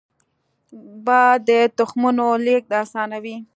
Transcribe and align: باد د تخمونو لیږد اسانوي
باد 1.05 1.37
د 1.47 1.49
تخمونو 1.77 2.27
لیږد 2.45 2.71
اسانوي 2.83 3.37